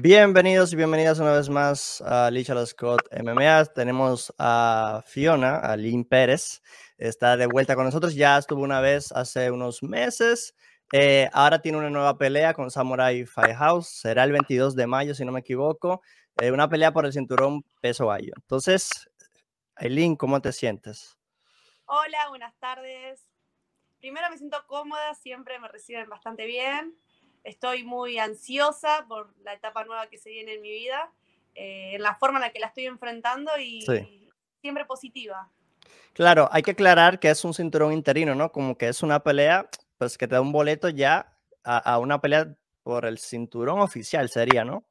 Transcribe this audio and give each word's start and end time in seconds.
Bienvenidos 0.00 0.72
y 0.72 0.76
bienvenidas 0.76 1.18
una 1.18 1.32
vez 1.32 1.48
más 1.48 2.00
a 2.02 2.30
Licha 2.30 2.54
Scott 2.66 3.08
MMA. 3.10 3.64
Tenemos 3.74 4.32
a 4.38 5.02
Fiona, 5.04 5.56
a 5.56 5.76
Lynn 5.76 6.04
Pérez. 6.04 6.62
Está 6.98 7.36
de 7.36 7.46
vuelta 7.46 7.74
con 7.74 7.84
nosotros. 7.84 8.14
Ya 8.14 8.38
estuvo 8.38 8.62
una 8.62 8.80
vez 8.80 9.10
hace 9.10 9.50
unos 9.50 9.82
meses. 9.82 10.54
Eh, 10.92 11.28
ahora 11.32 11.60
tiene 11.60 11.78
una 11.78 11.90
nueva 11.90 12.16
pelea 12.16 12.54
con 12.54 12.70
Samurai 12.70 13.26
Firehouse. 13.26 13.88
Será 13.88 14.22
el 14.22 14.30
22 14.30 14.76
de 14.76 14.86
mayo, 14.86 15.14
si 15.16 15.24
no 15.24 15.32
me 15.32 15.40
equivoco. 15.40 16.00
Eh, 16.40 16.52
una 16.52 16.68
pelea 16.68 16.92
por 16.92 17.04
el 17.04 17.12
cinturón 17.12 17.64
peso 17.80 18.06
gallo. 18.06 18.34
Entonces, 18.36 19.10
Aileen, 19.74 20.14
¿cómo 20.14 20.40
te 20.40 20.52
sientes? 20.52 21.18
Hola, 21.86 22.28
buenas 22.28 22.56
tardes. 22.60 23.28
Primero 23.98 24.30
me 24.30 24.38
siento 24.38 24.64
cómoda, 24.68 25.14
siempre 25.14 25.58
me 25.58 25.66
reciben 25.66 26.08
bastante 26.08 26.46
bien 26.46 26.96
estoy 27.48 27.82
muy 27.82 28.18
ansiosa 28.18 29.06
por 29.08 29.34
la 29.42 29.54
etapa 29.54 29.84
nueva 29.84 30.08
que 30.08 30.18
se 30.18 30.30
viene 30.30 30.54
en 30.54 30.62
mi 30.62 30.70
vida, 30.70 31.10
eh, 31.54 31.92
en 31.94 32.02
la 32.02 32.14
forma 32.16 32.38
en 32.38 32.42
la 32.42 32.52
que 32.52 32.60
la 32.60 32.68
estoy 32.68 32.86
enfrentando 32.86 33.50
y, 33.58 33.84
siempre 34.60 34.84
positiva. 34.84 35.48
Claro, 36.12 36.48
hay 36.52 36.62
que 36.62 36.72
aclarar 36.72 37.20
que 37.20 37.30
es 37.30 37.44
un 37.44 37.54
cinturón 37.54 37.92
interino, 37.92 38.34
¿no? 38.34 38.50
Como 38.50 38.76
que 38.76 38.88
es 38.88 39.02
una 39.02 39.20
pelea, 39.20 39.68
pues 39.96 40.18
que 40.18 40.26
te 40.26 40.34
da 40.34 40.40
un 40.40 40.52
boleto 40.52 40.88
ya 40.88 41.36
a, 41.64 41.98
una 41.98 42.20
pelea 42.20 42.56
por 42.82 43.04
el 43.04 43.18
cinturón 43.18 43.80
oficial, 43.80 44.28
sería, 44.28 44.64
¿no? 44.64 44.84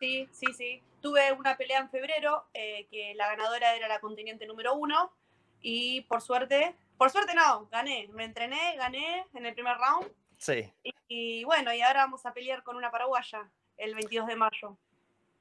Sí, 0.00 0.28
sí, 0.32 0.52
sí. 0.52 0.82
Tuve 1.00 1.32
una 1.32 1.56
pelea 1.56 1.78
en 1.80 1.90
febrero, 1.90 2.48
eh, 2.54 2.86
que 2.90 3.14
la 3.14 3.28
ganadora 3.28 3.76
era 3.76 3.88
la 3.88 4.00
contendiente 4.00 4.46
número 4.46 4.74
uno, 4.74 5.12
y 5.60 6.02
por 6.02 6.22
suerte, 6.22 6.74
por 6.96 7.10
suerte 7.10 7.34
no, 7.34 7.68
gané, 7.68 8.08
me 8.12 8.24
entrené, 8.24 8.76
gané 8.76 9.26
en 9.34 9.46
el 9.46 9.54
primer 9.54 9.76
round 9.76 10.10
Sí. 10.44 10.70
Y, 11.08 11.42
bueno, 11.44 11.72
y 11.72 11.80
ahora 11.80 12.00
vamos 12.00 12.26
a 12.26 12.34
pelear 12.34 12.62
con 12.62 12.76
una 12.76 12.90
paraguaya 12.90 13.50
el 13.78 13.94
22 13.94 14.26
de 14.26 14.36
mayo. 14.36 14.76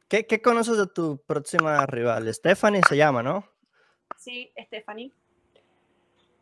¿Qué, 0.08 0.26
qué 0.26 0.42
conoces 0.42 0.78
de 0.78 0.88
tu 0.88 1.22
próxima 1.28 1.86
rival? 1.86 2.34
Stephanie 2.34 2.82
se 2.88 2.96
llama, 2.96 3.22
¿no? 3.22 3.46
Sí, 4.18 4.54
Stephanie. 4.58 5.12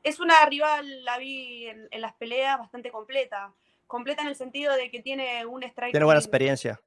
Es 0.04 0.20
una 0.20 0.45
rival, 0.45 1.04
la 1.04 1.17
vi 1.17 1.70
en, 1.70 1.89
las 2.00 2.14
peleas, 2.14 2.59
bastante 2.59 2.92
completa. 2.92 3.52
Completa 3.88 4.22
en 4.22 4.28
el 4.28 4.36
sentido 4.36 4.76
de 4.76 4.92
que 4.92 5.02
tiene 5.02 5.44
un 5.44 5.64
strike. 5.64 5.94
Tiene 5.94 6.06
buena 6.06 6.20
experiencia. 6.20 6.80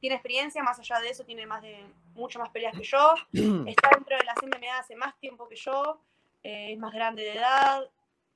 Tiene 0.00 0.16
experiencia, 0.16 0.62
más 0.62 0.78
allá 0.78 0.98
de 1.00 1.10
eso, 1.10 1.24
tiene 1.24 1.44
más 1.44 1.60
de 1.60 1.76
mucho 2.14 2.38
más 2.38 2.48
peleas 2.48 2.74
que 2.74 2.84
yo. 2.84 3.14
Está 3.66 3.90
dentro 3.94 4.16
de 4.16 4.24
la 4.24 4.34
MMA 4.42 4.78
hace 4.78 4.96
más 4.96 5.14
tiempo 5.18 5.46
que 5.46 5.56
yo. 5.56 6.00
Eh, 6.42 6.72
es 6.72 6.78
más 6.78 6.94
grande 6.94 7.22
de 7.22 7.34
edad 7.34 7.86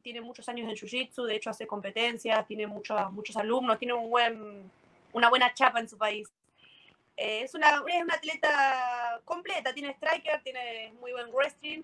tiene 0.02 0.20
muchos 0.20 0.48
años 0.48 0.68
en 0.68 0.76
Jiu-Jitsu, 0.76 1.24
de 1.24 1.36
hecho 1.36 1.50
hace 1.50 1.66
competencias, 1.66 2.46
tiene 2.46 2.66
muchos, 2.66 3.12
muchos 3.12 3.36
alumnos, 3.36 3.78
tiene 3.78 3.94
un 3.94 4.10
buen, 4.10 4.70
una 5.12 5.28
buena 5.28 5.54
chapa 5.54 5.80
en 5.80 5.88
su 5.88 5.96
país. 5.96 6.28
Eh, 7.16 7.42
es, 7.42 7.54
una, 7.54 7.82
es 7.86 8.02
una 8.02 8.14
atleta 8.14 9.20
completa, 9.24 9.72
tiene 9.72 9.90
striker, 9.90 10.42
tiene 10.42 10.92
muy 11.00 11.12
buen 11.12 11.30
wrestling, 11.32 11.82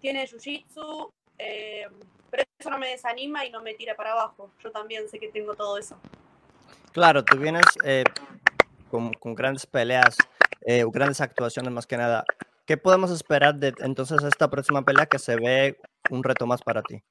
tiene 0.00 0.26
Jiu-Jitsu, 0.26 1.12
eh, 1.38 1.86
pero 2.30 2.42
eso 2.58 2.70
no 2.70 2.78
me 2.78 2.88
desanima 2.88 3.44
y 3.44 3.50
no 3.50 3.62
me 3.62 3.74
tira 3.74 3.94
para 3.94 4.12
abajo. 4.12 4.50
Yo 4.62 4.70
también 4.70 5.08
sé 5.08 5.18
que 5.18 5.28
tengo 5.28 5.54
todo 5.54 5.78
eso. 5.78 5.98
Claro, 6.92 7.24
tú 7.24 7.38
vienes 7.38 7.64
eh, 7.84 8.04
con, 8.90 9.12
con, 9.14 9.34
grandes 9.34 9.66
peleas, 9.66 10.16
grandes 10.92 11.20
actuaciones 11.20 11.72
más 11.72 11.86
que 11.86 11.96
nada. 11.96 12.24
¿Qué 12.66 12.76
podemos 12.78 13.10
esperar 13.10 13.56
de 13.56 13.74
entonces 13.80 14.22
esta 14.22 14.48
próxima 14.48 14.82
pelea 14.82 15.06
que 15.06 15.18
se 15.18 15.36
ve 15.36 15.78
un 16.10 16.24
reto 16.24 16.46
más 16.46 16.62
para 16.62 16.82
ti? 16.82 17.02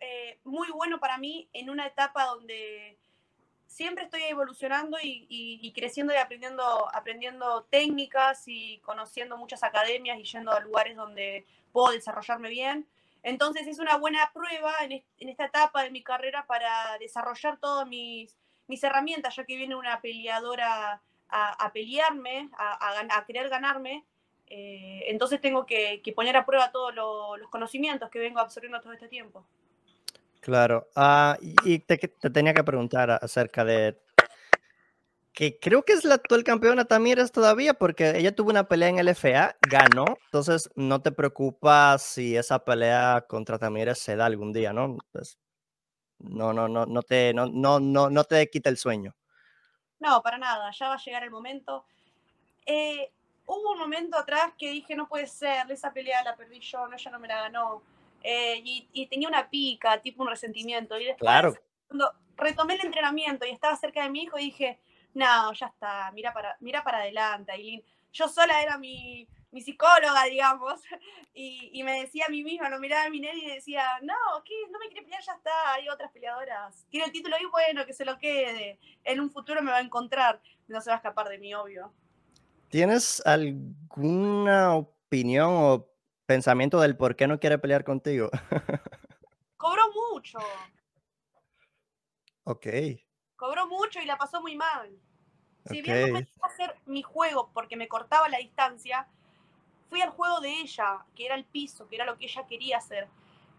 Eh, 0.00 0.38
muy 0.44 0.70
bueno 0.70 0.98
para 0.98 1.18
mí 1.18 1.48
en 1.52 1.70
una 1.70 1.86
etapa 1.86 2.24
donde 2.26 2.96
siempre 3.66 4.04
estoy 4.04 4.22
evolucionando 4.22 4.98
y, 5.02 5.72
creciendo 5.74 6.14
y 6.14 6.16
aprendiendo, 6.16 6.62
aprendiendo 6.94 7.64
técnicas 7.64 8.44
y 8.46 8.78
conociendo 8.78 9.36
muchas 9.36 9.64
academias 9.64 10.18
y 10.18 10.24
yendo 10.24 10.52
a 10.52 10.60
lugares 10.60 10.96
donde 10.96 11.44
puedo 11.72 11.92
desarrollarme 11.92 12.50
bien. 12.50 12.86
Entonces 13.24 13.66
es 13.66 13.78
una 13.80 13.96
buena 13.96 14.30
prueba 14.32 14.74
en, 14.82 15.02
esta 15.18 15.46
etapa 15.46 15.82
de 15.82 15.90
mi 15.90 16.02
carrera 16.02 16.46
para 16.46 16.96
desarrollar 17.00 17.58
todas 17.58 17.88
mis, 17.88 18.36
mis 18.68 18.84
herramientas, 18.84 19.34
ya 19.34 19.44
que 19.44 19.56
viene 19.56 19.74
una 19.74 20.00
peleadora 20.00 21.02
a, 21.28 21.72
pelearme, 21.72 22.50
a, 22.56 23.00
a, 23.10 23.24
querer 23.24 23.48
ganarme. 23.48 24.04
Eh, 24.46 25.04
entonces 25.08 25.40
tengo 25.40 25.66
que, 25.66 26.00
poner 26.14 26.36
a 26.36 26.46
prueba 26.46 26.70
todos 26.70 26.94
los 26.94 27.50
conocimientos 27.50 28.08
que 28.08 28.20
vengo 28.20 28.38
absorbiendo 28.38 28.80
todo 28.80 28.92
este 28.92 29.08
tiempo. 29.08 29.44
Claro. 30.44 30.90
Ah, 30.94 31.38
y 31.40 31.78
te, 31.78 31.96
tenía 31.96 32.52
que 32.52 32.62
preguntar 32.62 33.10
acerca 33.10 33.64
de 33.64 33.98
que 35.32 35.58
creo 35.58 35.86
que 35.86 35.94
es 35.94 36.04
la 36.04 36.16
actual 36.16 36.44
campeona 36.44 36.84
Tamires 36.84 37.32
todavía, 37.32 37.72
porque 37.72 38.10
ella 38.18 38.34
tuvo 38.34 38.50
una 38.50 38.68
pelea 38.68 38.90
en 38.90 38.98
el 38.98 39.08
FA, 39.08 39.56
ganó, 39.62 40.04
entonces 40.26 40.68
no 40.76 41.00
te 41.00 41.12
preocupas 41.12 42.02
si 42.02 42.36
esa 42.36 42.62
pelea 42.62 43.24
contra 43.26 43.58
Tamires 43.58 43.98
se 43.98 44.16
da 44.16 44.26
algún 44.26 44.52
día, 44.52 44.74
¿no? 44.74 44.98
Pues, 45.12 45.38
no, 46.18 46.52
no, 46.52 46.68
no, 46.68 46.84
no 46.84 47.02
te, 47.02 47.32
no, 47.32 47.46
no, 47.46 47.80
no, 47.80 48.10
no 48.10 48.24
te 48.24 48.50
quita 48.50 48.68
el 48.68 48.76
sueño. 48.76 49.16
No, 49.98 50.20
para 50.20 50.36
nada, 50.36 50.70
ya 50.78 50.88
va 50.88 50.94
a 50.96 51.02
llegar 51.02 51.24
el 51.24 51.30
momento. 51.30 51.86
Eh, 52.66 53.10
hubo 53.46 53.72
un 53.72 53.78
momento 53.78 54.18
atrás 54.18 54.52
que 54.58 54.70
dije, 54.70 54.94
no 54.94 55.08
puede 55.08 55.26
ser, 55.26 55.70
esa 55.70 55.90
pelea 55.90 56.22
la 56.22 56.36
perdí 56.36 56.60
yo, 56.60 56.86
no, 56.86 56.96
ella 56.96 57.10
no 57.10 57.18
me 57.18 57.28
la 57.28 57.40
ganó. 57.44 57.93
Eh, 58.26 58.62
y, 58.64 59.06
tenía 59.06 59.28
una 59.28 59.50
pica, 59.50 60.00
tipo 60.00 60.22
un 60.22 60.30
resentimiento. 60.30 60.98
Y 60.98 61.04
después, 61.04 61.30
claro. 61.30 61.54
cuando 61.86 62.10
retomé 62.36 62.74
el 62.74 62.86
entrenamiento 62.86 63.44
y 63.46 63.50
estaba 63.50 63.76
cerca 63.76 64.02
de 64.02 64.08
mi 64.08 64.22
hijo, 64.22 64.38
dije, 64.38 64.80
no, 65.12 65.52
ya 65.52 65.66
está, 65.66 66.10
mira 66.12 66.32
para, 66.32 66.56
mira 66.60 66.82
para 66.82 66.98
adelante, 66.98 67.52
Aileen. 67.52 67.84
Yo 68.12 68.26
sola 68.28 68.62
era 68.62 68.78
mi, 68.78 69.28
mi 69.50 69.60
psicóloga, 69.60 70.24
digamos, 70.24 70.80
y, 71.34 71.68
y, 71.74 71.82
me 71.82 72.00
decía 72.00 72.24
a 72.26 72.30
mí 72.30 72.42
misma, 72.42 72.70
no 72.70 72.78
miraba 72.78 73.04
a 73.04 73.10
mi 73.10 73.20
nene 73.20 73.40
y 73.44 73.50
decía, 73.50 73.84
no, 74.02 74.14
¿qué? 74.42 74.54
No 74.70 74.78
me 74.78 74.86
quiere 74.86 75.02
pelear, 75.02 75.22
ya 75.22 75.32
está, 75.34 75.74
hay 75.74 75.90
otras 75.90 76.10
peleadoras. 76.10 76.86
Quiere 76.90 77.06
el 77.06 77.12
título 77.12 77.36
y 77.38 77.44
bueno, 77.44 77.84
que 77.84 77.92
se 77.92 78.06
lo 78.06 78.18
quede. 78.18 78.78
En 79.04 79.20
un 79.20 79.30
futuro 79.30 79.60
me 79.60 79.70
va 79.70 79.78
a 79.78 79.82
encontrar, 79.82 80.40
no 80.66 80.80
se 80.80 80.88
va 80.88 80.94
a 80.94 80.96
escapar 80.96 81.28
de 81.28 81.38
mí, 81.38 81.52
obvio. 81.52 81.92
¿Tienes 82.70 83.22
alguna 83.26 84.74
opinión 84.74 85.50
o 85.52 85.93
pensamiento 86.26 86.80
del 86.80 86.96
por 86.96 87.16
qué 87.16 87.26
no 87.26 87.38
quiere 87.38 87.58
pelear 87.58 87.84
contigo? 87.84 88.30
Cobró 89.56 89.82
mucho. 90.12 90.38
Ok. 92.44 92.66
Cobró 93.36 93.66
mucho 93.66 94.00
y 94.00 94.04
la 94.04 94.16
pasó 94.16 94.40
muy 94.40 94.56
mal. 94.56 94.90
Si 95.66 95.80
bien 95.80 96.12
no 96.12 96.18
me 96.18 96.28
a 96.42 96.46
hacer 96.46 96.76
mi 96.84 97.02
juego 97.02 97.50
porque 97.54 97.76
me 97.76 97.88
cortaba 97.88 98.28
la 98.28 98.38
distancia, 98.38 99.08
fui 99.88 100.02
al 100.02 100.10
juego 100.10 100.40
de 100.40 100.60
ella, 100.60 101.06
que 101.14 101.24
era 101.24 101.34
el 101.34 101.44
piso, 101.44 101.88
que 101.88 101.96
era 101.96 102.04
lo 102.04 102.18
que 102.18 102.26
ella 102.26 102.46
quería 102.46 102.78
hacer. 102.78 103.08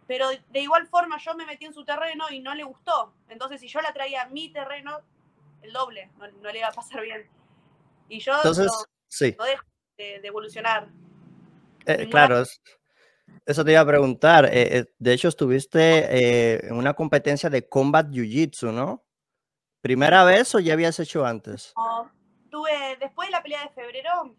Pero 0.06 0.30
de 0.30 0.60
igual 0.60 0.88
forma 0.88 1.18
yo 1.18 1.34
me 1.34 1.48
metí 1.48 1.66
en 1.66 1.74
su 1.74 1.84
terreno 1.84 2.26
y 2.30 2.40
no 2.40 2.54
le 2.54 2.64
gustó. 2.64 3.14
Entonces 3.28 3.60
si 3.60 3.68
yo 3.68 3.82
la 3.82 3.92
traía 3.92 4.24
a 4.24 4.30
mi 4.30 4.50
terreno, 4.50 5.02
el 5.64 5.74
doble, 5.74 6.12
no, 6.18 6.52
le 6.52 6.60
iba 6.60 6.68
a 6.68 6.72
pasar 6.72 7.02
bien. 7.02 7.28
Y 8.08 8.20
yo 8.20 8.34
Entonces, 8.36 8.72
sí. 9.08 9.36
no 9.40 9.46
dejo 9.46 9.66
de 9.98 10.22
evolucionar. 10.24 10.90
Eh, 11.86 12.10
claro, 12.10 12.44
eso 13.46 13.66
te 13.66 13.72
iba 13.72 13.82
a 13.82 13.86
preguntar. 13.86 14.46
Eh, 14.46 14.78
eh, 14.78 14.86
de 14.98 15.14
hecho, 15.14 15.28
estuviste 15.28 16.68
en 16.68 16.76
una 16.76 16.94
competencia 16.94 17.50
de 17.50 17.68
Combat 17.68 18.08
Jiu-Jitsu, 18.08 18.72
¿no? 18.72 19.04
¿Primera 19.82 20.24
vez 20.24 20.54
o 20.56 20.60
ya 20.60 20.74
habías 20.74 21.00
hecho 21.00 21.26
antes? 21.26 21.74
tuve, 22.50 22.98
después 23.00 23.28
de 23.28 23.32
la 23.34 23.44
pelea 23.44 23.64
de 23.64 23.70
febrero, 23.70 24.36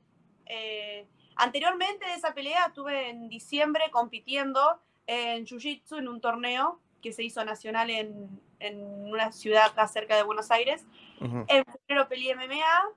anteriormente 1.36 2.06
de 2.06 2.14
esa 2.14 2.34
pelea, 2.34 2.66
estuve 2.66 3.10
en 3.10 3.28
diciembre 3.28 3.84
compitiendo 3.92 4.80
en 5.06 5.44
Jiu-Jitsu 5.44 5.98
en 5.98 6.08
un 6.08 6.20
torneo 6.20 6.80
que 7.02 7.12
se 7.12 7.22
hizo 7.22 7.44
nacional 7.44 7.90
en, 7.90 8.40
una 8.58 9.30
ciudad 9.32 9.66
acá 9.66 9.86
cerca 9.86 10.16
de 10.16 10.22
Buenos 10.22 10.50
Aires. 10.50 10.84
En 11.20 11.64
febrero 11.64 12.08
peleé 12.08 12.34
MMA, 12.34 12.88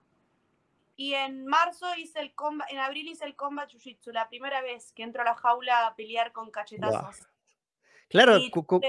y 0.99 1.13
en 1.13 1.45
marzo 1.45 1.85
hice 1.95 2.19
el 2.19 2.35
combat, 2.35 2.69
en 2.69 2.77
abril 2.77 3.07
hice 3.07 3.23
el 3.23 3.33
combat 3.33 3.71
jiu-jitsu, 3.71 4.11
la 4.11 4.27
primera 4.27 4.61
vez 4.61 4.91
que 4.91 5.03
entro 5.03 5.21
a 5.21 5.25
la 5.25 5.33
jaula 5.33 5.87
a 5.87 5.95
pelear 5.95 6.33
con 6.33 6.51
cachetazos. 6.51 7.25
Claro, 8.09 8.37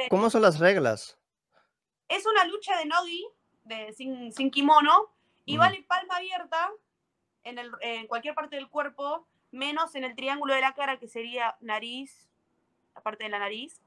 ¿cómo 0.08 0.28
son 0.28 0.42
las 0.42 0.58
reglas? 0.58 1.16
Es 2.08 2.26
una 2.26 2.44
lucha 2.46 2.76
de 2.78 2.86
nogi, 2.86 3.28
de, 3.62 3.92
sin, 3.92 4.32
sin 4.32 4.50
kimono, 4.50 5.14
y 5.44 5.56
vale 5.56 5.84
palma 5.86 6.16
abierta 6.16 6.72
en, 7.44 7.60
el, 7.60 7.70
en 7.80 8.08
cualquier 8.08 8.34
parte 8.34 8.56
del 8.56 8.68
cuerpo, 8.68 9.28
menos 9.52 9.94
en 9.94 10.02
el 10.02 10.16
triángulo 10.16 10.52
de 10.52 10.62
la 10.62 10.74
cara, 10.74 10.98
que 10.98 11.06
sería 11.06 11.56
nariz, 11.60 12.28
la 12.96 13.02
parte 13.02 13.22
de 13.22 13.30
la 13.30 13.38
nariz. 13.38 13.80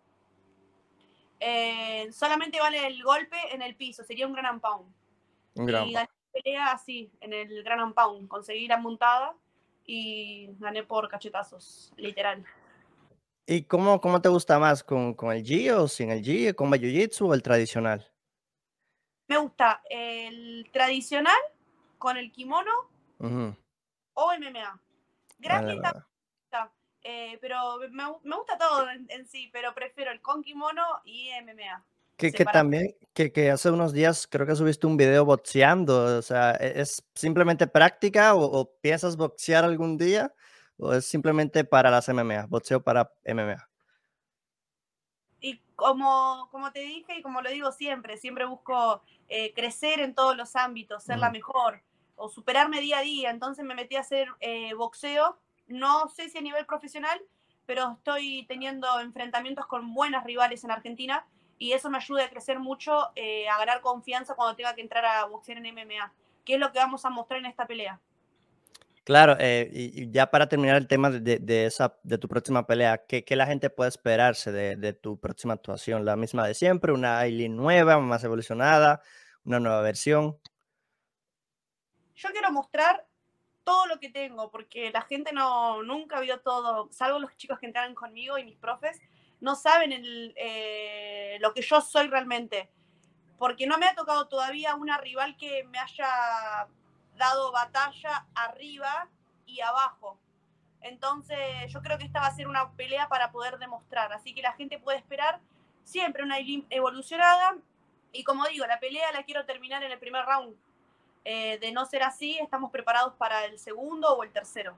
Eh, 1.42 2.10
solamente 2.14 2.62
vale 2.62 2.88
el 2.88 3.04
golpe 3.04 3.36
en 3.52 3.62
el 3.62 3.76
piso, 3.76 4.02
sería 4.06 4.28
un 4.28 4.34
gran 4.34 4.62
pound. 4.62 4.90
Un 5.56 5.66
gran 5.66 5.92
pelea 6.34 6.72
así, 6.72 7.12
en 7.22 7.34
el 7.34 7.64
Gran 7.64 7.94
Pound. 7.94 8.28
Conseguí 8.28 8.68
la 8.68 8.78
montada 8.78 9.36
y 9.86 10.50
gané 10.60 10.84
por 10.84 11.08
cachetazos, 11.08 11.94
literal. 11.98 12.44
¿Y 13.46 13.64
cómo, 13.64 14.00
cómo 14.00 14.22
te 14.22 14.30
gusta 14.30 14.58
más? 14.58 14.84
¿Con, 14.84 15.14
con 15.14 15.32
el 15.32 15.44
G 15.44 15.72
o 15.72 15.88
sin 15.88 16.12
el 16.12 16.24
G? 16.24 16.56
¿Con 16.56 16.72
Jiu-Jitsu 16.72 17.30
o 17.30 17.34
el 17.34 17.44
tradicional? 17.44 18.10
Me 19.28 19.38
gusta 19.38 19.82
el 19.90 20.70
tradicional 20.72 21.38
con 21.98 22.18
el 22.18 22.32
kimono 22.32 22.72
o 24.14 24.34
MMA. 24.38 24.80
Gracias, 25.40 25.80
eh, 27.06 27.38
pero 27.42 27.80
me, 27.92 28.06
gusta 28.08 28.58
todo 28.58 28.90
en, 28.90 29.28
sí, 29.28 29.50
pero 29.52 29.74
prefiero 29.74 30.12
el 30.12 30.22
con 30.22 30.42
kimono 30.42 31.02
y 31.04 31.32
MMA. 31.42 31.84
Que, 32.24 32.32
que 32.32 32.46
también, 32.46 32.96
que, 33.14 33.34
que, 33.34 33.52
hace 33.52 33.70
unos 33.70 33.92
días 33.92 34.28
creo 34.28 34.48
que 34.48 34.56
subiste 34.56 34.88
un 34.88 34.96
video 34.96 35.26
boxeando, 35.26 36.20
o 36.20 36.22
sea, 36.22 36.52
¿e, 36.52 36.80
¿es 36.80 37.04
simplemente 37.14 37.68
práctica 37.68 38.34
o, 38.34 38.46
o 38.46 38.72
piensas 38.80 39.18
boxear 39.18 39.66
algún 39.66 39.98
día 39.98 40.34
o 40.78 40.94
es 40.94 41.06
simplemente 41.06 41.66
para 41.66 41.92
las 41.92 42.08
MMA, 42.08 42.46
boxeo 42.48 42.82
para 42.82 43.12
MMA? 43.26 43.68
Y 45.42 45.60
como, 45.76 46.48
como 46.50 46.72
te 46.72 46.80
dije 46.80 47.18
y 47.18 47.22
como 47.22 47.42
lo 47.42 47.50
digo 47.50 47.74
siempre, 47.74 48.16
siempre 48.16 48.46
busco 48.46 49.02
eh, 49.28 49.54
crecer 49.54 50.00
en 50.00 50.16
todos 50.16 50.38
los 50.38 50.56
ámbitos, 50.56 51.04
ser 51.04 51.20
la 51.20 51.30
mejor 51.30 51.82
o 52.16 52.30
superarme 52.30 52.80
día 52.80 53.00
a 53.00 53.02
día. 53.02 53.32
Entonces 53.32 53.66
me 53.66 53.76
metí 53.76 53.98
a 53.98 54.00
hacer 54.00 54.30
eh, 54.40 54.74
boxeo, 54.76 55.38
no 55.68 56.08
sé 56.08 56.30
si 56.30 56.38
a 56.38 56.42
nivel 56.42 56.66
profesional, 56.66 57.22
pero 57.66 57.98
estoy 57.98 58.46
teniendo 58.48 58.88
enfrentamientos 59.02 59.68
con 59.68 59.94
buenas 59.94 60.24
rivales 60.24 60.64
en 60.64 60.72
Argentina 60.72 61.28
y 61.64 61.72
eso 61.72 61.90
me 61.90 61.98
ayuda 61.98 62.26
a 62.26 62.30
crecer 62.30 62.60
mucho, 62.60 63.14
eh, 63.16 63.48
a 63.48 63.58
ganar 63.58 63.80
confianza 63.80 64.36
cuando 64.36 64.54
tenga 64.54 64.76
que 64.76 64.82
entrar 64.82 65.06
a 65.06 65.24
boxear 65.24 65.60
en 65.60 65.74
MMA, 65.74 66.14
que 66.44 66.56
es 66.56 66.60
lo 66.60 66.70
que 66.74 66.78
vamos 66.78 67.06
a 67.06 67.10
mostrar 67.10 67.40
en 67.40 67.46
esta 67.46 67.66
pelea. 67.66 68.02
Claro, 69.06 69.38
eh, 69.40 69.70
y, 69.72 70.12
ya 70.12 70.30
para 70.30 70.50
terminar 70.50 70.76
el 70.76 70.90
tema 70.90 71.10
de, 71.10 71.66
esa, 71.66 71.98
de 72.04 72.18
tu 72.18 72.28
próxima 72.28 72.68
pelea, 72.68 73.06
¿qué, 73.08 73.24
la 73.30 73.46
gente 73.46 73.70
puede 73.70 73.88
esperarse 73.88 74.52
de, 74.52 74.94
tu 74.94 75.18
próxima 75.18 75.54
actuación? 75.54 76.04
¿La 76.04 76.18
misma 76.18 76.46
de 76.46 76.54
siempre? 76.54 76.92
¿Una 76.92 77.20
Aileen 77.20 77.56
nueva, 77.56 77.98
más 78.00 78.26
evolucionada? 78.26 79.02
¿Una 79.46 79.62
nueva 79.62 79.82
versión? 79.82 80.38
Yo 82.14 82.30
quiero 82.32 82.52
mostrar 82.52 83.08
todo 83.64 83.86
lo 83.88 84.02
que 84.02 84.10
tengo, 84.10 84.52
porque 84.52 84.92
la 84.92 85.04
gente 85.04 85.32
no, 85.32 85.82
nunca 85.82 86.20
vio 86.20 86.42
todo, 86.42 86.90
salvo 86.92 87.20
los 87.20 87.38
chicos 87.38 87.58
que 87.58 87.68
entraron 87.68 87.96
conmigo 87.96 88.38
y 88.38 88.44
mis 88.44 88.58
profes, 88.58 89.00
no 89.44 89.56
saben 89.56 89.92
eh, 90.38 91.38
lo 91.42 91.54
que 91.54 91.62
yo 91.62 91.82
soy 91.82 92.08
realmente. 92.08 92.70
Porque 93.38 93.68
no 93.68 93.78
me 93.78 93.88
ha 93.88 93.94
tocado 93.94 94.30
todavía 94.30 94.74
una 94.76 94.98
rival 94.98 95.36
que 95.36 95.66
me 95.66 95.78
haya 95.80 96.70
dado 97.18 97.52
batalla 97.52 98.26
arriba 98.36 99.10
y 99.46 99.60
abajo. 99.60 100.18
Entonces 100.80 101.38
yo 101.68 101.82
creo 101.82 101.98
que 101.98 102.06
esta 102.06 102.22
va 102.22 102.28
a 102.28 102.36
ser 102.36 102.48
una 102.48 102.72
pelea 102.72 103.10
para 103.10 103.34
poder 103.34 103.58
demostrar. 103.60 104.14
Así 104.14 104.34
que 104.34 104.42
la 104.42 104.54
gente 104.54 104.80
puede 104.80 105.00
esperar 105.00 105.42
siempre 105.84 106.24
una 106.24 106.38
evolucionada. 106.70 107.58
Y 108.14 108.24
como 108.24 108.48
digo, 108.48 108.66
la 108.66 108.80
pelea 108.80 109.12
la 109.12 109.24
quiero 109.24 109.46
terminar 109.46 109.84
en 109.84 109.92
el 109.92 110.00
primer 110.00 110.26
round. 110.26 110.56
Eh, 111.26 111.60
de 111.60 111.74
no 111.74 111.86
ser 111.86 112.04
así, 112.04 112.40
estamos 112.40 112.72
preparados 112.72 113.14
para 113.16 113.44
el 113.44 113.60
segundo 113.60 114.16
o 114.16 114.24
el 114.24 114.32
tercero. 114.32 114.78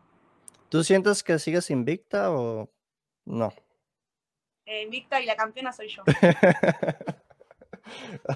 ¿Tú 0.69 0.83
sientes 0.83 1.21
que 1.21 1.37
sigues 1.37 1.69
invicta 1.69 2.31
o 2.31 2.67
no? 3.25 3.53
Eh, 4.65 4.83
invicta 4.83 5.21
y 5.21 5.25
la 5.25 5.35
campeona 5.35 5.71
soy 5.71 5.89
yo. 5.89 6.03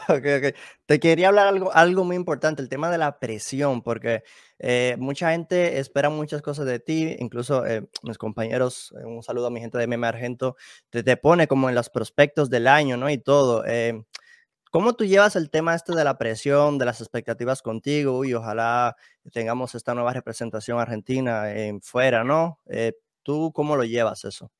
Ok, 0.09 0.25
ok. 0.37 0.55
Te 0.85 0.99
quería 0.99 1.29
hablar 1.29 1.47
algo, 1.47 1.73
algo 1.73 2.03
muy 2.03 2.15
importante, 2.15 2.61
el 2.61 2.69
tema 2.69 2.91
de 2.91 2.97
la 2.97 3.19
presión, 3.19 3.81
porque 3.81 4.23
eh, 4.59 4.95
mucha 4.99 5.31
gente 5.31 5.79
espera 5.79 6.09
muchas 6.09 6.41
cosas 6.41 6.65
de 6.65 6.79
ti, 6.79 7.15
incluso 7.19 7.65
eh, 7.65 7.87
mis 8.03 8.17
compañeros, 8.17 8.93
eh, 8.99 9.05
un 9.05 9.23
saludo 9.23 9.47
a 9.47 9.49
mi 9.49 9.59
gente 9.59 9.77
de 9.77 9.87
Meme 9.87 10.07
Argento, 10.07 10.55
te, 10.89 11.03
te 11.03 11.17
pone 11.17 11.47
como 11.47 11.69
en 11.69 11.75
los 11.75 11.89
prospectos 11.89 12.49
del 12.49 12.67
año, 12.67 12.97
¿no? 12.97 13.09
Y 13.09 13.17
todo. 13.17 13.63
¿Cómo 14.71 14.93
tú 14.93 15.03
llevas 15.03 15.35
el 15.35 15.49
tema 15.49 15.73
este 15.73 15.95
de 15.95 16.03
la 16.03 16.19
presión, 16.19 16.77
de 16.77 16.85
las 16.85 17.01
expectativas 17.01 17.63
contigo? 17.63 18.23
Y 18.23 18.35
ojalá 18.35 18.95
tengamos 19.33 19.73
esta 19.73 19.95
nueva 19.95 20.13
representación 20.13 20.79
argentina 20.79 21.51
en 21.51 21.81
fuera, 21.81 22.23
¿no? 22.23 22.59
¿Tú 23.23 23.51
cómo 23.51 23.75
lo 23.75 23.83
llevas 23.83 24.25
eso? 24.25 24.51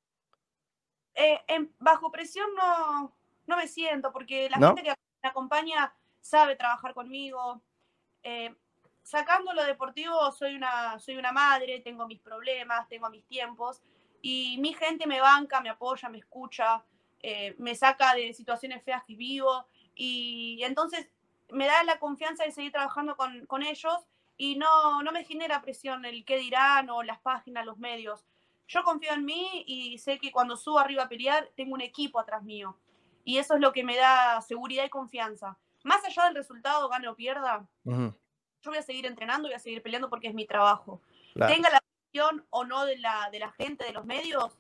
Bajo 1.80 2.12
presión 2.12 2.48
no, 2.56 3.14
no 3.48 3.58
me 3.58 3.68
siento, 3.68 4.12
porque 4.12 4.50
la 4.50 4.58
gente 4.58 4.84
que 4.84 4.94
me 5.22 5.30
acompaña 5.30 5.94
sabe 6.22 6.56
trabajar 6.56 6.94
conmigo. 6.94 7.62
Eh, 8.24 8.54
sacando 9.04 9.54
lo 9.54 9.64
deportivo, 9.64 10.32
soy 10.32 10.56
una, 10.56 11.00
soy 11.00 11.18
una 11.18 11.32
madre, 11.32 11.80
tengo 11.80 12.08
mis 12.08 12.20
problemas, 12.20 12.88
tengo 12.88 13.10
mis 13.10 13.26
tiempos, 13.26 13.82
y 14.22 14.58
mi 14.60 14.74
gente 14.74 15.08
me 15.08 15.22
banca, 15.22 15.62
me 15.62 15.70
apoya, 15.70 16.10
me 16.10 16.20
escucha, 16.20 16.84
eh, 17.22 17.56
me 17.58 17.74
saca 17.76 18.14
de 18.14 18.34
situaciones 18.34 18.84
feas 18.84 19.04
que 19.06 19.16
vivo, 19.16 19.66
y 19.96 20.62
entonces 20.64 21.10
me 21.50 21.66
da 21.66 21.84
la 21.84 22.00
confianza 22.00 22.44
de 22.44 22.52
seguir 22.52 22.72
trabajando 22.72 23.18
con, 23.18 23.46
con 23.48 23.64
ellos 23.64 24.06
y 24.38 24.56
no, 24.56 25.04
no 25.04 25.12
me 25.12 25.26
genera 25.26 25.62
presión 25.62 26.06
el 26.06 26.24
qué 26.24 26.38
dirán 26.38 26.90
o 26.90 27.04
las 27.04 27.20
páginas, 27.20 27.66
los 27.66 27.78
medios. 27.78 28.24
Yo 28.70 28.84
confío 28.84 29.12
en 29.14 29.26
mí 29.26 29.64
y 29.66 29.98
sé 29.98 30.20
que 30.20 30.32
cuando 30.32 30.56
subo 30.56 30.78
arriba 30.78 31.04
a 31.04 31.10
pelear 31.10 31.50
tengo 31.56 31.74
un 31.74 31.82
equipo 31.82 32.20
atrás 32.20 32.44
mío 32.44 32.78
y 33.26 33.40
eso 33.40 33.56
es 33.56 33.62
lo 33.62 33.74
que 33.74 33.84
me 33.84 33.98
da 33.98 34.40
seguridad 34.42 34.86
y 34.86 34.90
confianza. 34.90 35.58
Más 35.84 36.06
allá 36.06 36.26
del 36.26 36.36
resultado, 36.36 36.88
gane 36.88 37.08
o 37.08 37.16
pierda, 37.16 37.68
yo 37.84 38.14
voy 38.66 38.78
a 38.78 38.84
seguir 38.84 39.08
entrenando 39.08 39.48
voy 39.48 39.56
a 39.56 39.60
seguir 39.60 39.82
peleando 39.82 40.08
porque 40.10 40.28
es 40.28 40.36
mi 40.36 40.46
trabajo. 40.46 41.02
Tenga 41.34 41.72
la 41.72 41.82
visión 42.12 42.46
o 42.52 42.64
no 42.64 42.86
de 42.86 42.98
la, 43.00 43.30
de 43.32 43.40
la 43.40 43.52
gente, 43.54 43.86
de 43.86 43.94
los 43.94 44.06
medios, 44.06 44.56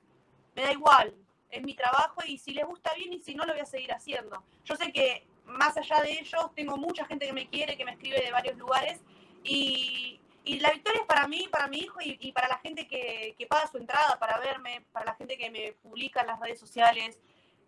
me 0.55 0.63
da 0.63 0.71
igual. 0.71 1.15
Es 1.51 1.61
mi 1.61 1.75
trabajo 1.75 2.21
y 2.25 2.39
si 2.39 2.53
les 2.53 2.65
gusta 2.65 2.93
bien 2.95 3.13
y 3.13 3.19
si 3.19 3.35
no, 3.35 3.45
lo 3.45 3.53
voy 3.53 3.61
a 3.61 3.65
seguir 3.65 3.91
haciendo. 3.93 4.43
Yo 4.65 4.75
sé 4.75 4.91
que 4.91 5.27
más 5.45 5.77
allá 5.77 6.01
de 6.01 6.13
ellos, 6.13 6.51
tengo 6.55 6.77
mucha 6.77 7.05
gente 7.05 7.27
que 7.27 7.33
me 7.33 7.47
quiere, 7.47 7.77
que 7.77 7.85
me 7.85 7.91
escribe 7.91 8.21
de 8.21 8.31
varios 8.31 8.57
lugares 8.57 9.01
y, 9.43 10.18
y 10.43 10.59
la 10.59 10.71
victoria 10.71 11.01
es 11.01 11.07
para 11.07 11.27
mí, 11.27 11.47
para 11.51 11.67
mi 11.67 11.79
hijo 11.79 11.99
y, 12.01 12.17
y 12.19 12.31
para 12.31 12.47
la 12.47 12.57
gente 12.59 12.87
que, 12.87 13.35
que, 13.37 13.47
paga 13.47 13.67
su 13.67 13.77
entrada 13.77 14.17
para 14.19 14.39
verme, 14.39 14.85
para 14.91 15.05
la 15.05 15.15
gente 15.15 15.37
que 15.37 15.49
me 15.49 15.73
publica 15.81 16.21
en 16.21 16.27
las 16.27 16.39
redes 16.39 16.59
sociales. 16.59 17.19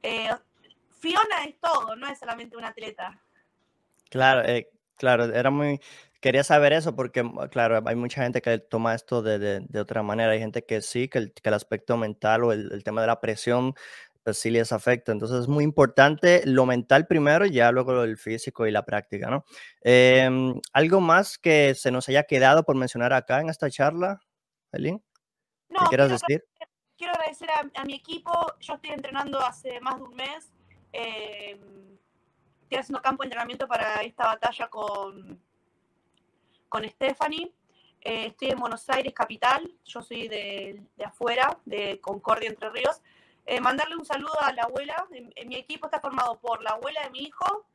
Eh, 0.03 0.29
Fiona 0.99 1.43
es 1.47 1.59
todo, 1.59 1.95
no 1.95 2.07
es 2.07 2.19
solamente 2.19 2.57
una 2.57 2.69
atleta. 2.69 3.19
Claro, 4.09 4.47
eh, 4.47 4.69
claro, 4.97 5.25
era 5.25 5.49
muy, 5.49 5.79
quería 6.21 6.43
saber 6.43 6.73
eso 6.73 6.95
porque, 6.95 7.29
claro, 7.49 7.81
hay 7.85 7.95
mucha 7.95 8.23
gente 8.23 8.41
que 8.41 8.59
toma 8.59 8.93
esto 8.93 9.21
de, 9.21 9.59
de, 9.59 9.79
otra 9.79 10.03
manera. 10.03 10.31
Hay 10.31 10.39
gente 10.39 10.63
que 10.63 10.81
sí, 10.81 11.09
que 11.09 11.17
el, 11.17 11.33
que 11.33 11.49
el 11.49 11.55
aspecto 11.55 11.97
mental 11.97 12.43
o 12.43 12.53
el, 12.53 12.71
el, 12.71 12.83
tema 12.83 13.01
de 13.01 13.07
la 13.07 13.19
presión, 13.19 13.73
pues 14.23 14.37
sí 14.37 14.49
les 14.49 14.71
afecta. 14.71 15.11
Entonces 15.11 15.41
es 15.41 15.47
muy 15.47 15.63
importante 15.63 16.41
lo 16.45 16.65
mental 16.65 17.07
primero 17.07 17.45
y 17.45 17.51
ya 17.51 17.71
luego 17.71 18.03
el 18.03 18.17
físico 18.17 18.67
y 18.67 18.71
la 18.71 18.85
práctica, 18.85 19.29
¿no? 19.29 19.45
Eh, 19.83 20.29
¿Algo 20.73 21.01
más 21.01 21.37
que 21.37 21.75
se 21.75 21.91
nos 21.91 22.07
haya 22.09 22.23
quedado 22.23 22.63
por 22.63 22.75
mencionar 22.75 23.13
acá 23.13 23.39
en 23.39 23.49
esta 23.49 23.69
charla, 23.69 24.19
Elin? 24.71 25.03
No, 25.69 25.79
¿Qué 25.79 25.85
quieras 25.89 26.09
decir? 26.09 26.43
Quiero 26.97 27.13
agradecer 27.13 27.49
a, 27.49 27.81
a 27.81 27.85
mi 27.85 27.95
equipo. 27.95 28.31
Yo 28.59 28.75
estoy 28.75 28.91
entrenando 28.91 29.39
hace 29.39 29.79
más 29.81 29.97
de 29.97 30.03
un 30.03 30.15
mes 30.15 30.51
eh, 30.93 31.59
estoy 32.63 32.77
haciendo 32.77 33.01
campo 33.01 33.23
de 33.23 33.27
entrenamiento 33.27 33.67
para 33.67 34.01
esta 34.01 34.25
batalla 34.25 34.67
con, 34.67 35.41
con 36.69 36.87
Stephanie. 36.87 37.53
Eh, 38.01 38.27
estoy 38.27 38.49
en 38.49 38.59
Buenos 38.59 38.89
Aires, 38.89 39.13
capital. 39.13 39.71
Yo 39.85 40.01
soy 40.01 40.27
de, 40.27 40.81
afuera, 41.05 41.59
de 41.65 41.99
Concordia, 42.01 42.49
Entre 42.49 42.69
Ríos. 42.69 43.01
Eh, 43.45 43.59
mandarle 43.59 43.95
un 43.95 44.05
saludo 44.05 44.39
a 44.41 44.53
la 44.53 44.63
abuela. 44.63 45.07
En, 45.11 45.47
mi 45.47 45.55
equipo 45.55 45.87
está 45.87 45.99
formado 45.99 46.39
por 46.39 46.61
la 46.61 46.71
abuela 46.71 47.01
de 47.03 47.09
mi 47.09 47.19
hijo, 47.19 47.65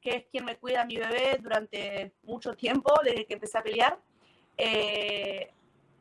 que 0.00 0.16
es 0.16 0.24
quien 0.30 0.44
me 0.44 0.56
cuida 0.56 0.82
a 0.82 0.86
mi 0.86 0.96
bebé 0.96 1.38
durante 1.40 2.12
mucho 2.22 2.54
tiempo, 2.54 2.92
desde 3.04 3.26
que 3.26 3.34
empecé 3.34 3.58
a 3.58 3.62
pelear. 3.62 3.98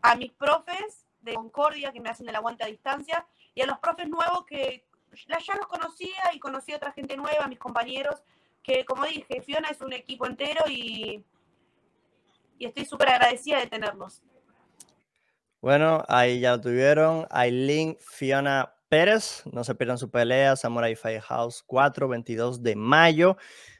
a 0.02 0.16
mis 0.16 0.32
profes 0.32 1.06
de 1.22 1.34
Concordia, 1.34 1.92
que 1.92 2.00
me 2.00 2.10
hacen 2.10 2.30
el 2.30 2.36
aguante 2.36 2.64
a 2.64 2.68
distancia. 2.68 3.26
Y 3.54 3.62
a 3.62 3.66
los 3.66 3.80
profes 3.80 4.08
nuevos 4.08 4.46
que 4.46 4.86
ya 5.28 5.56
los 5.56 5.68
conocía 5.68 6.34
y 6.34 6.40
conocí 6.40 6.74
a 6.74 6.78
otra 6.78 6.92
gente 6.92 7.18
nueva, 7.18 7.48
mis 7.48 7.60
compañeros, 7.60 8.22
que 8.64 8.86
como 8.86 9.06
dije, 9.06 9.42
Fiona 9.42 9.70
es 9.70 9.82
un 9.82 9.94
equipo 9.94 10.26
entero 10.26 10.64
y, 10.68 11.24
y 12.58 12.66
estoy 12.66 12.86
súper 12.86 13.10
agradecida 13.10 13.60
de 13.60 13.68
tenerlos. 13.68 14.22
Bueno, 15.62 16.04
ahí 16.08 16.40
ya 16.40 16.52
lo 16.52 16.62
tuvieron. 16.62 17.28
Aileen 17.30 17.98
Fiona 18.00 18.74
Pérez, 18.90 19.44
no 19.52 19.64
se 19.64 19.76
pierdan 19.76 19.98
su 20.00 20.10
pelea, 20.10 20.56
Samurai 20.56 20.96
Firehouse 20.96 21.64
4, 21.66 22.08
22 22.08 22.64
de 22.64 22.76
mayo. 22.76 23.38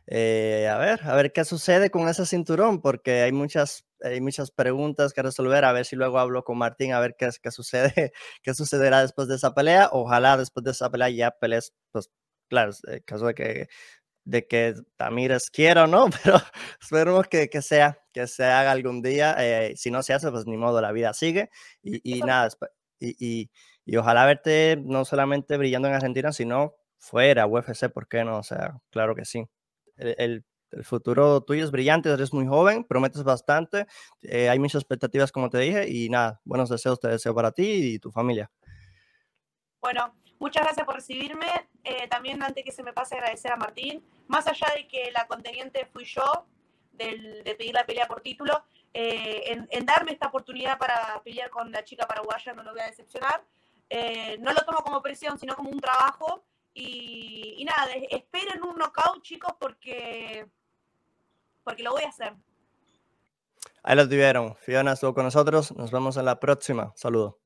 Eh, 0.08 0.68
a 0.72 0.78
ver, 0.78 1.02
a 1.04 1.16
ver 1.16 1.34
qué 1.34 1.46
sucede 1.46 1.90
con 1.92 2.08
ese 2.08 2.26
cinturón, 2.26 2.82
porque 2.82 3.22
hay 3.24 3.32
muchas, 3.32 3.86
hay 4.02 4.22
muchas 4.22 4.52
preguntas 4.52 5.14
que 5.14 5.22
resolver. 5.24 5.66
A 5.66 5.72
ver 5.74 5.86
si 5.86 5.96
luego 5.96 6.20
hablo 6.20 6.44
con 6.44 6.58
Martín, 6.58 6.94
a 6.94 7.00
ver 7.00 7.16
qué, 7.18 7.30
qué 7.42 7.52
sucede, 7.52 8.14
qué 8.44 8.54
sucederá 8.54 9.02
después 9.02 9.28
de 9.28 9.36
esa 9.36 9.54
pelea. 9.54 9.90
Ojalá 9.92 10.38
después 10.38 10.64
de 10.64 10.72
esa 10.72 10.90
pelea 10.92 11.10
ya 11.10 11.32
pelees, 11.32 11.74
pues 11.92 12.10
claro, 12.48 12.72
en 12.88 13.02
caso 13.02 13.26
de 13.28 13.34
que 13.36 13.68
de 14.26 14.48
que 14.48 14.76
Tamires 14.98 15.50
quiera 15.50 15.86
o 15.86 15.88
no, 15.88 16.08
pero 16.24 16.38
esperemos 16.82 17.28
que, 17.28 17.50
que, 17.50 17.62
sea, 17.62 18.00
que 18.14 18.28
se 18.28 18.46
haga 18.46 18.72
algún 18.72 19.02
día. 19.02 19.36
Eh, 19.40 19.76
si 19.78 19.92
no 19.92 20.04
se 20.04 20.14
hace, 20.14 20.32
pues 20.32 20.46
ni 20.46 20.58
modo, 20.58 20.82
la 20.82 20.92
vida 20.92 21.14
sigue. 21.14 21.50
Y, 21.82 22.18
y 22.18 22.22
nada, 22.22 22.50
y, 23.00 23.16
y, 23.20 23.52
y, 23.92 23.98
ojalá 23.98 24.26
verte 24.26 24.78
no 24.84 25.06
solamente 25.06 25.58
brillando 25.58 25.88
en 25.88 25.96
Argentina, 25.96 26.32
sino 26.32 26.76
fuera, 26.98 27.48
UFC, 27.48 27.90
¿por 27.90 28.08
qué 28.08 28.24
no? 28.24 28.38
O 28.38 28.44
sea, 28.44 28.80
claro 28.92 29.16
que 29.16 29.26
sí 29.26 29.48
el, 30.00 30.44
El 30.72 30.84
futuro 30.84 31.42
tuyo 31.42 31.64
es 31.64 31.72
brillante, 31.72 32.10
eres 32.10 32.34
muy 32.34 32.46
joven, 32.46 32.84
prometes 32.84 33.24
bastante, 33.24 33.88
eh, 34.22 34.50
hay 34.50 34.60
muchas 34.60 34.82
expectativas 34.82 35.32
como 35.32 35.50
te 35.50 35.58
dije 35.58 35.90
y 35.90 36.10
nada, 36.10 36.42
buenos 36.44 36.70
deseos 36.70 37.00
te 37.00 37.08
deseo 37.08 37.34
para 37.34 37.52
ti 37.52 37.96
y 37.96 38.00
tu 38.00 38.12
familia. 38.12 38.52
Bueno, 39.82 40.14
muchas 40.40 40.64
gracias 40.64 40.86
por 40.86 40.96
recibirme. 40.96 41.48
Eh, 41.84 42.08
también 42.08 42.44
antes 42.44 42.64
que 42.64 42.72
se 42.72 42.84
me 42.84 42.94
pase 42.94 43.16
agradecer 43.16 43.52
a 43.52 43.56
Martín, 43.56 44.04
más 44.28 44.46
allá 44.46 44.68
de 44.76 44.88
que 44.88 45.12
la 45.12 45.26
conteniente 45.26 45.88
fui 45.92 46.04
yo, 46.06 46.46
de 46.92 47.56
pedir 47.58 47.74
la 47.74 47.86
pelea 47.86 48.08
por 48.08 48.22
título, 48.22 48.62
eh, 48.94 49.66
en, 49.70 49.86
darme 49.86 50.12
esta 50.12 50.28
oportunidad 50.28 50.78
para 50.78 51.22
pelear 51.24 51.50
con 51.50 51.72
la 51.72 51.84
chica 51.84 52.06
paraguaya, 52.06 52.54
no 52.54 52.64
lo 52.64 52.72
voy 52.72 52.82
a 52.82 52.88
decepcionar. 52.88 53.44
No 54.40 54.54
lo 54.54 54.60
tomo 54.66 54.80
como 54.80 55.02
presión, 55.02 55.38
sino 55.40 55.56
como 55.56 55.70
un 55.70 55.80
trabajo. 55.80 56.46
Y, 56.74 57.56
y 57.58 57.66
nada, 57.66 57.88
esperen 58.10 58.64
un 58.64 58.78
knockout, 58.78 59.22
chicos, 59.24 59.54
porque 59.60 60.48
porque 61.64 61.84
lo 61.84 61.92
voy 61.92 62.04
a 62.04 62.10
hacer. 62.10 62.34
Ahí 63.84 63.96
lo 63.96 64.08
tuvieron. 64.08 64.56
Fiona 64.56 64.94
estuvo 64.94 65.14
con 65.14 65.24
nosotros. 65.24 65.72
Nos 65.76 65.92
vemos 65.92 66.18
en 66.18 66.26
la 66.26 66.40
próxima. 66.40 66.92
Saludos. 66.96 67.39